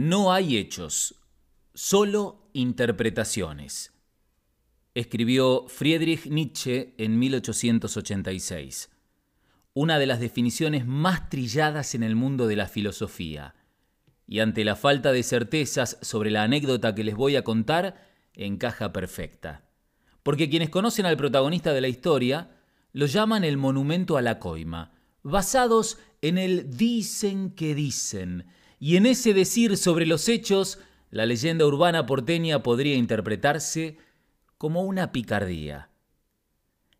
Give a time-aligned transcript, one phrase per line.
[0.00, 1.16] No hay hechos,
[1.74, 3.92] solo interpretaciones.
[4.94, 8.90] Escribió Friedrich Nietzsche en 1886.
[9.74, 13.56] Una de las definiciones más trilladas en el mundo de la filosofía.
[14.28, 18.92] Y ante la falta de certezas sobre la anécdota que les voy a contar, encaja
[18.92, 19.64] perfecta.
[20.22, 22.56] Porque quienes conocen al protagonista de la historia
[22.92, 24.92] lo llaman el monumento a la coima,
[25.24, 28.46] basados en el dicen que dicen,
[28.78, 30.78] y en ese decir sobre los hechos,
[31.10, 33.98] la leyenda urbana porteña podría interpretarse
[34.56, 35.90] como una picardía.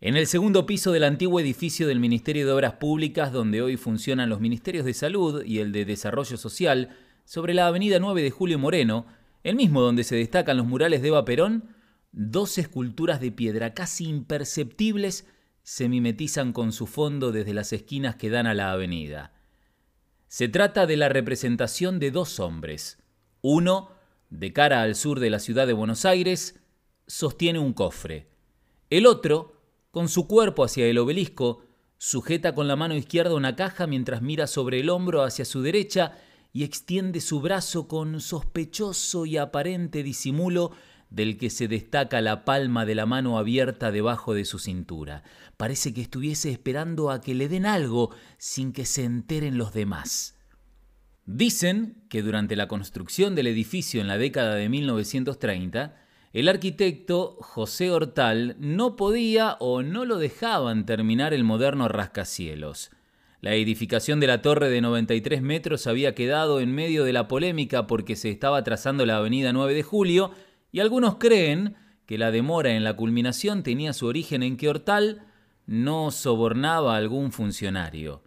[0.00, 4.30] En el segundo piso del antiguo edificio del Ministerio de Obras Públicas, donde hoy funcionan
[4.30, 8.58] los Ministerios de Salud y el de Desarrollo Social, sobre la avenida 9 de Julio
[8.58, 9.06] Moreno,
[9.44, 11.74] el mismo donde se destacan los murales de Eva Perón,
[12.12, 15.26] dos esculturas de piedra casi imperceptibles
[15.62, 19.32] se mimetizan con su fondo desde las esquinas que dan a la avenida.
[20.30, 22.98] Se trata de la representación de dos hombres.
[23.42, 23.90] Uno,
[24.28, 26.60] de cara al sur de la ciudad de Buenos Aires,
[27.08, 28.28] sostiene un cofre.
[28.90, 31.64] El otro, con su cuerpo hacia el obelisco,
[31.98, 36.16] sujeta con la mano izquierda una caja mientras mira sobre el hombro hacia su derecha
[36.52, 40.70] y extiende su brazo con sospechoso y aparente disimulo
[41.10, 45.22] del que se destaca la palma de la mano abierta debajo de su cintura.
[45.56, 50.38] Parece que estuviese esperando a que le den algo sin que se enteren los demás.
[51.26, 55.96] Dicen que durante la construcción del edificio en la década de 1930,
[56.32, 62.90] el arquitecto José Hortal no podía o no lo dejaban terminar el moderno rascacielos.
[63.40, 67.86] La edificación de la torre de 93 metros había quedado en medio de la polémica
[67.86, 70.32] porque se estaba trazando la avenida 9 de Julio
[70.72, 71.76] y algunos creen
[72.06, 75.22] que la demora en la culminación tenía su origen en que Hortal
[75.66, 78.22] no sobornaba a algún funcionario.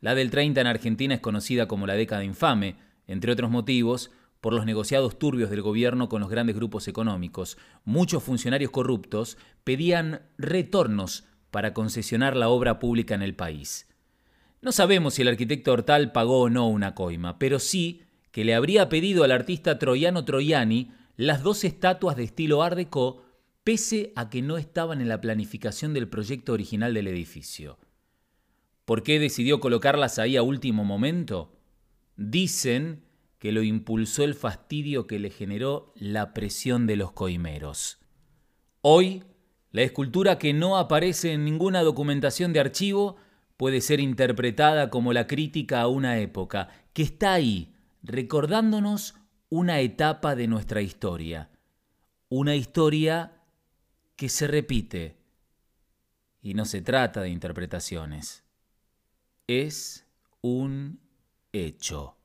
[0.00, 4.54] La del 30 en Argentina es conocida como la década infame, entre otros motivos, por
[4.54, 7.58] los negociados turbios del gobierno con los grandes grupos económicos.
[7.84, 13.88] Muchos funcionarios corruptos pedían retornos para concesionar la obra pública en el país.
[14.62, 18.54] No sabemos si el arquitecto Hortal pagó o no una coima, pero sí que le
[18.54, 23.22] habría pedido al artista troyano Troiani las dos estatuas de estilo Art Deco,
[23.62, 27.78] pese a que no estaban en la planificación del proyecto original del edificio.
[28.86, 31.60] ¿Por qué decidió colocarlas ahí a último momento?
[32.16, 33.04] Dicen
[33.38, 37.98] que lo impulsó el fastidio que le generó la presión de los coimeros.
[38.80, 39.22] Hoy,
[39.72, 43.16] la escultura que no aparece en ninguna documentación de archivo
[43.58, 49.19] puede ser interpretada como la crítica a una época que está ahí, recordándonos
[49.50, 51.50] una etapa de nuestra historia,
[52.28, 53.32] una historia
[54.16, 55.16] que se repite.
[56.42, 58.44] Y no se trata de interpretaciones,
[59.46, 60.06] es
[60.40, 61.00] un
[61.52, 62.16] hecho.